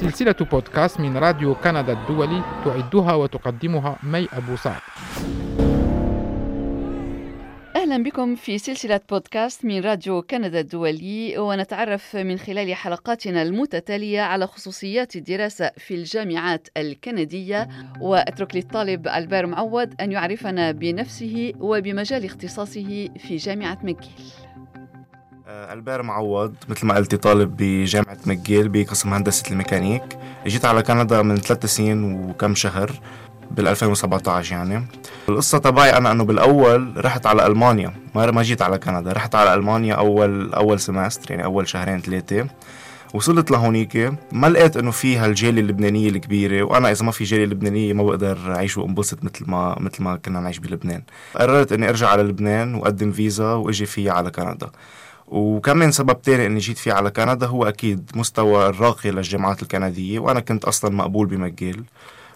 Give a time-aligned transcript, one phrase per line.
[0.00, 4.80] سلسلة بودكاست من راديو كندا الدولي تعدها وتقدمها مي أبو سعد.
[7.76, 14.46] أهلا بكم في سلسلة بودكاست من راديو كندا الدولي ونتعرف من خلال حلقاتنا المتتالية على
[14.46, 17.68] خصوصيات الدراسة في الجامعات الكندية.
[18.00, 24.49] وأترك للطالب ألبير معوض أن يعرفنا بنفسه وبمجال اختصاصه في جامعة مكيل.
[25.50, 30.02] آه، ألبير معوض مثل ما قلتي طالب بجامعة مكيل بقسم هندسة الميكانيك.
[30.46, 32.90] جيت على كندا من ثلاث سنين وكم شهر
[33.50, 34.86] بال 2017 يعني.
[35.28, 37.92] القصة تبعي أنا إنه بالأول رحت على ألمانيا.
[38.14, 42.46] ما ما جيت على كندا رحت على ألمانيا اول أول سمستر يعني أول شهرين ثلاثة.
[43.14, 46.62] وصلت لهونيك ما لقيت إنه في هالجالية اللبنانية الكبيرة.
[46.62, 50.40] وأنا إذا ما في جالية لبنانية ما بقدر أعيش وأنبسط مثل ما مثل ما كنا
[50.40, 51.02] نعيش بلبنان.
[51.34, 54.70] قررت إني أرجع على لبنان وأقدم فيزا وإجي فيها على كندا.
[55.30, 60.40] وكمان سبب تاني إني جيت فيه على كندا هو أكيد مستوى الراقي للجامعات الكندية وأنا
[60.40, 61.84] كنت أصلا مقبول بمجال.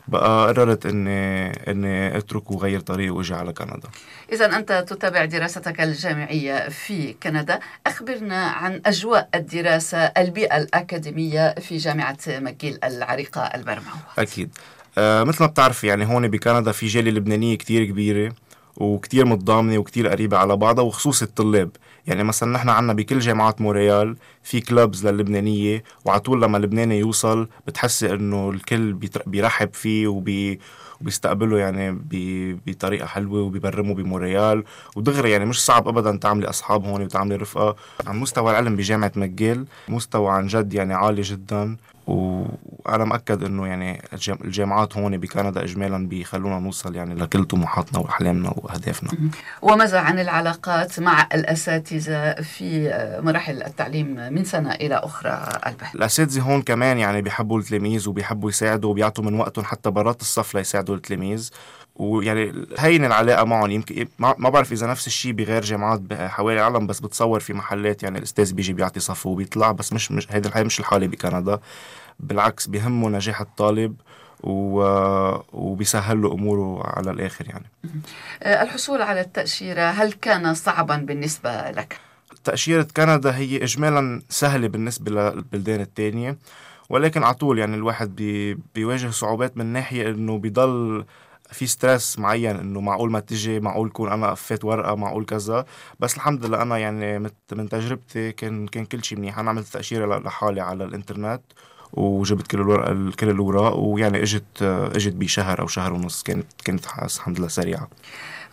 [0.09, 3.89] بقى قررت إني إني أترك وغير طريقي وأجي على كندا.
[4.33, 7.61] اذا أنت تتابع دراستك الجامعية في كندا.
[7.87, 14.59] أخبرنا عن أجواء الدراسة البيئة الأكاديمية في جامعة مكيل العريقة البرمعوة أكيد.
[14.99, 18.33] آه مثل ما بتعرف يعني هون بكندا في جاليه لبنانية كتير كبيرة.
[18.77, 21.71] وكتير متضامنة وكتير قريبة على بعضها وخصوص الطلاب.
[22.07, 27.49] يعني مثلا نحن عنا بكل جامعات موريال في كلوبز للبنانية وعلى طول لما لبناني يوصل
[27.67, 28.93] بتحسي إنه الكل
[29.27, 30.61] بيرحب فيه وبي
[31.01, 31.99] وبيستقبله يعني
[32.67, 34.65] بطريقة حلوة وبيبرموا بموريال
[34.97, 37.77] ودغري يعني مش صعب ابدا تعملي أصحاب هون وتعملي رفقة.
[38.07, 41.77] عن مستوى العلم بجامعة ماجيل مستوى عن جد يعني عالي جدا.
[42.07, 44.03] وأنا مأكد إنه يعني
[44.45, 49.11] الجامعات هون بكندا اجمالا بيخلونا نوصل يعني لكل طموحاتنا وأحلامنا وأهدافنا.
[49.63, 52.91] وماذا عن العلاقات مع الأساتذة في
[53.23, 58.91] مراحل التعليم من سنة إلى أخرى البه الأساتذة هون كمان يعني بيحبوا التلاميذ وبيحبوا يساعدوا
[58.91, 61.51] وبيعطوا من وقتهم حتى برات الصف ليساعدوا التلاميذ.
[61.97, 63.71] ويعني هين العلاقة معهم.
[63.71, 68.19] يمكن ما بعرف إذا نفس الشيء بغير جامعات حوالي العالم بس بتصور في محلات يعني
[68.19, 71.59] الأستاذ بيجي بيعطي صفه وبيطلع بس مش مش هيدي الحياة مش الحالة بكندا.
[72.21, 73.97] بالعكس بيهمه نجاح الطالب
[74.43, 74.83] و...
[75.53, 77.71] وبيسهل له أموره على الآخر يعني.
[78.43, 81.99] آه، الحصول على التأشيرة هل كان صعبا بالنسبة لك؟
[82.45, 86.37] تأشيرة كندا هي اجمالا سهلة بالنسبة للبلدان الثانية
[86.89, 88.59] ولكن على طول يعني الواحد بي...
[88.75, 91.05] بيواجه صعوبات من ناحية إنه بيضل
[91.51, 95.65] في stress معين إنه معقول ما تجي معقول كون أنا كفيت ورقة معقول كذا.
[96.01, 97.19] بس الحمد لله أنا يعني
[97.53, 99.39] من تجربتي كان كان كل شيء منيح.
[99.39, 101.43] أنا عملت تأشيرة لحالي على الإنترنت
[101.93, 106.23] وجبت كل الورق كل الأوراق ويعني إجت إجت بشهر أو شهر ونص.
[106.23, 107.89] كانت كانت الحمد لله سريعة.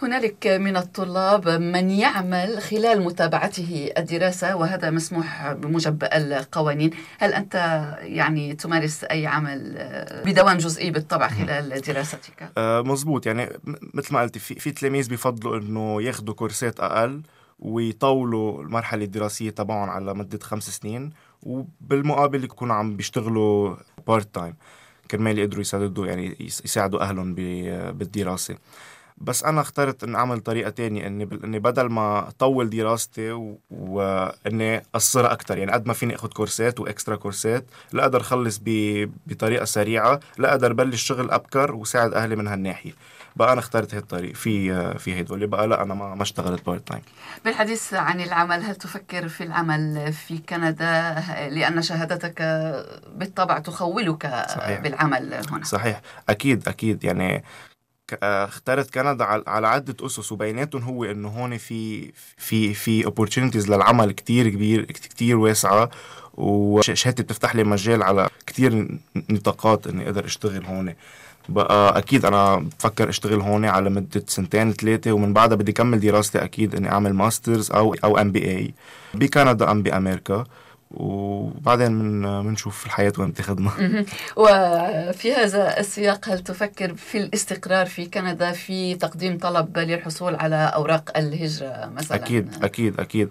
[0.02, 6.92] هنالك من الطلاب من يعمل خلال متابعته الدراسة وهذا مسموح بموجب القوانين.
[7.20, 7.56] هل أنت
[8.00, 9.74] يعني تمارس أي عمل
[10.26, 13.26] بدوام جزئي بالطبع خلال دراستك؟ آه مزبوط.
[13.26, 13.50] يعني
[13.94, 17.22] مثل ما قلت في, في تلاميذ بيفضلوا أنه ياخذوا كورسات أقل
[17.60, 21.12] ويطولوا المرحلة الدراسية تبعهم على مدة خمس سنين
[21.44, 23.76] وبالمقابل يكونوا عم بيشتغلوا
[24.08, 24.56] part time
[25.12, 27.36] كرمال يقدروا يساعدوا يعني يساعدوا أهلهم
[27.94, 28.56] بالدراسة.
[29.24, 33.32] بس أنا اخترت إني أعمل طريقة تانية إني إني بدل ما أطول دراستي
[33.72, 38.62] وإني اقصرها أكثر يعني قد ما فيني اخذ كورسات و extra كورسات لا أقدر أخلص
[39.28, 42.92] بطريقة سريعة لا أقدر بلش شغل أبكر وساعد أهلي من هالناحية.
[43.36, 47.02] بقى أنا اخترت هالطريق في في هدول بقى لا أنا ما ما اشتغلت part time
[47.46, 52.42] بالحديث عن العمل هل تفكر في العمل في كندا؟ لأن شهادتك
[53.16, 54.80] بالطبع تخولك صحيح.
[54.80, 55.64] بالعمل هنا.
[55.64, 56.02] صحيح.
[56.30, 57.04] أكيد أكيد.
[57.04, 57.44] يعني
[58.24, 64.50] اختارت كندا على عدة أسس وبيناتهم هو إنه هون في في في opportunities للعمل كتير
[64.50, 65.90] كبير كتير واسعة
[66.34, 69.00] وشهادتي بتفتح لي مجال على كتير
[69.30, 70.94] نطاقات إني أقدر أشتغل هون.
[71.50, 76.44] بقى أكيد أنا بفكر أشتغل هون على مدة سنتين ثلاثة ومن بعدها بدي كمل دراستي
[76.44, 78.74] أكيد إني أعمل masters أو أو MBA
[79.14, 80.44] بكندا أم بأمريكا.
[80.94, 83.72] وبعدين من بنشوف الحياة وين بتاخذنا
[84.36, 91.18] وفي هذا السياق هل تفكر في الاستقرار في كندا في تقديم طلب للحصول على أوراق
[91.18, 93.30] الهجرة مثلا؟ أكيد أكيد أكيد.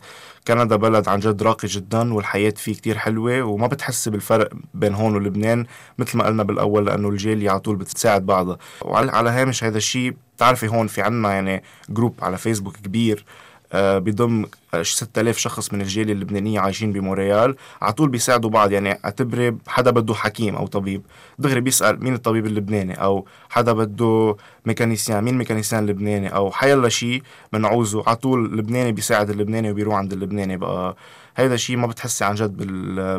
[0.48, 5.14] كندا بلد عن جد راقي جدا والحياة فيه كتير حلوة وما بتحس بالفرق بين هون
[5.14, 5.66] ولبنان
[5.98, 8.58] مثل ما قلنا بالأول لأنه الجالية على طول بتساعد بعضها.
[8.82, 13.24] وعلى هامش هذا الشيء بتعرفي هون في عنا يعني group على فيسبوك كبير
[13.72, 14.44] آه، بضم
[14.82, 17.56] 6000 شخص من الجاليه اللبنانية عايشين بمونتريال.
[17.82, 21.02] على طول بيساعدوا بعض يعني اعتبري حدا بده حكيم أو طبيب.
[21.38, 24.36] دغري بيسأل مين الطبيب اللبناني؟ أو حدا بده
[24.66, 27.22] mécanicien مين mécanicien لبناني؟ أو حيلا شيء
[27.52, 30.96] بنعوزه على طول لبناني بيساعد اللبناني وبيروح عند اللبناني بقى.
[31.44, 32.56] هذا الشيء ما بتحسي عن جد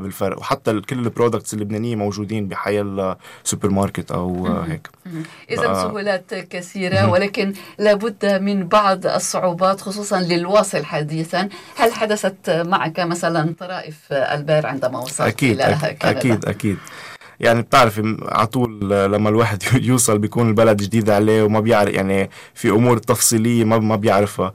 [0.02, 0.40] بالفرق.
[0.40, 2.84] وحتى كل ال products اللبنانيه موجودين بأي
[3.44, 4.90] سوبر ماركت أو هيك.
[5.50, 11.50] إذا سهولات كثيرة ولكن لابد من بعض الصعوبات خصوصا للواصل حديثا.
[11.76, 16.78] هل حدثت معك مثلا طرائف البار عندما وصلت أكيد إلى أكيد كندا؟ أكيد أكيد.
[17.40, 22.70] يعني بتعرفي على طول لما الواحد يوصل بيكون البلد جديد عليه وما بيعرف يعني في
[22.70, 24.54] أمور تفصيلية ما ما بيعرفها.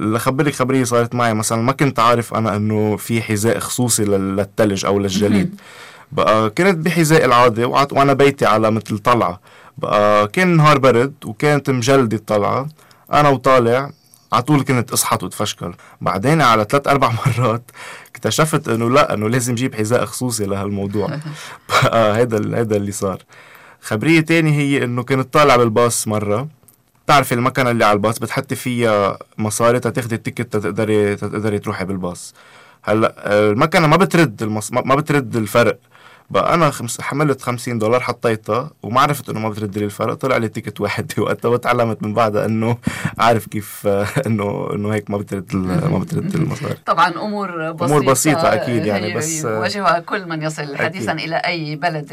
[0.00, 1.34] لخبرك خبرية صارت معي.
[1.34, 5.60] مثلا ما كنت عارف أنا إنه في حذاء خصوصي للثلج أو للجليد.
[6.12, 9.40] بقى كنت بحذاء العادي وأنا بيتي على مثل طلعة.
[9.78, 12.68] بقى كان نهار برد وكانت مجلدة الطلعة
[13.12, 13.90] أنا وطالع
[14.32, 15.72] على طول كنت أصحت وتفشكل.
[16.00, 17.70] بعدين على ثلاث أربع مرات
[18.10, 21.08] اكتشفت إنه لا إنه لازم جيب حذاء خصوصي لهالموضوع.
[22.18, 23.18] هذا هذا اللي صار.
[23.82, 26.48] خبرية تاني هي إنه كنت طالع بالباص مرة.
[27.10, 32.34] بتعرفي المكنة اللي على الباص بتحطي فيها مصاري تاخدي ال ticket تقدري تقدري تروحي بالباص.
[32.82, 33.14] هلأ
[33.50, 34.72] المكنة ما بترد المص...
[34.72, 35.78] ما بترد الفرق.
[36.30, 40.14] بقى أنا خمس حملت 50 دولار حطيتها وما عرفت إنه ما بترد لي الفرق.
[40.14, 42.76] طلع لي ticket واحد وقتها وتعلمت من بعدها إنه
[43.18, 43.86] عارف كيف
[44.26, 46.74] انه إنه هيك ما بترد ما بترد المصاري.
[46.86, 51.76] طبعا أمور بسيطه أمور بسيطة أكيد يعني بس يواجهها كل من يصل حديثا إلى أي
[51.76, 52.10] بلد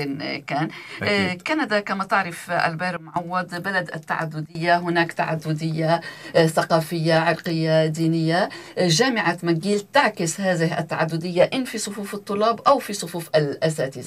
[0.47, 0.69] كان.
[1.01, 1.41] أكيد.
[1.41, 6.01] كندا كما تعرف ألبير معوض بلد التعددية هناك تعددية
[6.45, 8.49] ثقافية عرقية دينية.
[8.79, 14.06] جامعة ماجيل تعكس هذه التعددية إن في صفوف الطلاب أو في صفوف الأساتذة.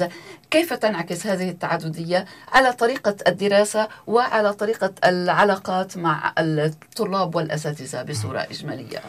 [0.51, 9.01] كيف تنعكس هذه التعددية على طريقة الدراسة وعلى طريقة العلاقات مع الطلاب والأساتذة بصورة إجمالية؟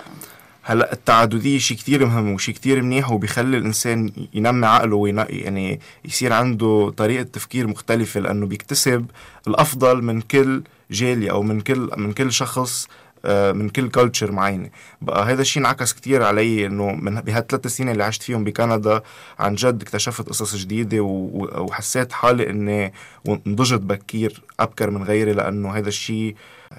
[0.63, 6.33] هلا التعددية شيء كتير مهم وشيء كتير منيح وبيخلي الإنسان ينمي عقله وينقي يعني يصير
[6.33, 9.05] عنده طريقة تفكير مختلفة لأنه بيكتسب
[9.47, 12.87] الأفضل من كل جالية أو من كل من كل شخص
[13.29, 14.69] من كل كلتشر معينة.
[15.01, 19.01] بقى هذا الشيء انعكس كتير علي إنه من بهالثلاث سنين اللي عشت فيهم بكندا
[19.39, 22.93] عن جد اكتشفت قصص جديدة وحسيت حالي إني
[23.27, 26.35] نضجت بكير أبكر من غيري لأنه هذا الشيء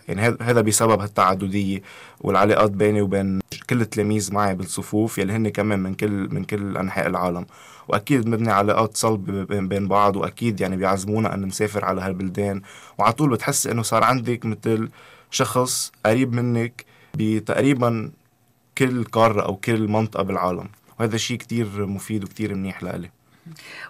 [0.09, 1.83] يعني هذا بسبب هالتعددية
[2.21, 3.41] والعلاقات بيني وبين
[3.71, 7.47] كل التلاميذ معي بالصفوف يلي هن كمان من كل من كل أنحاء العالم.
[7.89, 12.63] وأكيد بنبني علاقات صلبه بين بعض وأكيد يعني بيعزمونا أن نسافر على هالبلدان.
[12.99, 14.89] وعلى طول بتحس إنه صار عندك مثل
[15.33, 16.85] شخص قريب منك
[17.15, 18.13] بتقريبا
[18.79, 20.69] كل قارة أو كل منطقة بالعالم.
[21.01, 23.11] وهذا شيء كتير مفيد وكتير منيح لإلي.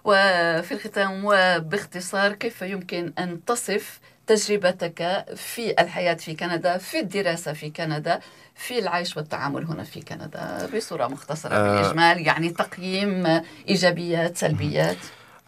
[0.04, 7.70] وفي الختام وباختصار كيف يمكن أن تصف تجربتك في الحياة في كندا في الدراسة في
[7.70, 8.20] كندا
[8.54, 14.96] في العيش والتعامل هنا في كندا؟ بصورة مختصرة آه بالإجمال يعني تقييم إيجابيات سلبيات.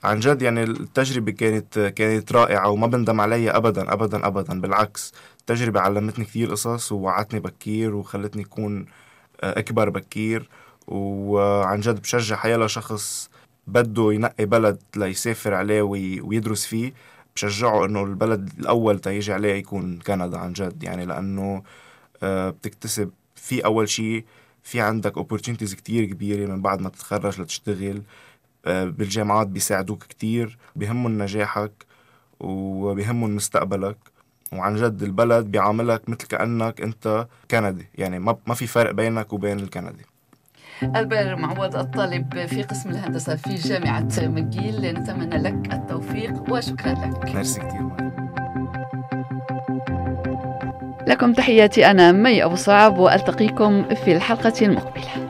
[0.04, 4.60] عن جد يعني التجربة كانت كانت رائعة وما بندم عليها أبدا أبدا أبدا.
[4.60, 8.86] بالعكس التجربة علمتني كثير قصص ووعتني بكير وخلتني أكون
[9.42, 10.48] آه، أكبر بكير.
[10.88, 13.30] وعن جد بشجع حيلا شخص
[13.66, 16.92] بده ينقي بلد ليسافر عليه ويدرس فيه.
[17.36, 20.82] بشجعه إنه البلد الأول تيجي عليه يكون كندا عن جد.
[20.82, 21.62] يعني لأنه
[22.22, 24.24] آه، بتكتسب في أول شيء
[24.62, 28.02] في عندك opportunities كتير كبيرة من بعد ما تتخرج لتشتغل.
[28.66, 31.72] بالجامعات بيساعدوك كتير بيهمهم نجاحك
[32.40, 33.96] وبيهمهم مستقبلك.
[34.52, 40.06] وعن جد البلد بيعاملك مثل كأنك أنت كندي يعني ما في فرق بينك وبين الكندي.
[40.82, 47.34] ألبير معوض الطالب في قسم الهندسة في جامعة مجيل نتمنى لك التوفيق وشكرا لك.
[47.34, 47.88] ميرسي كتير
[51.06, 55.23] لكم تحياتي أنا مي أبو صعب وألتقيكم في الحلقة المقبلة.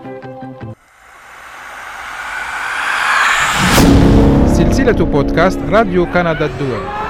[4.85, 7.04] سلسلة بودكاست راديو كندا الدولي